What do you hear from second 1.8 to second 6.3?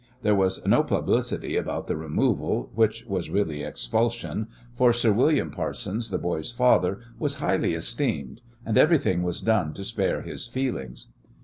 the "removal" which was really expulsion for Sir William Parsons, the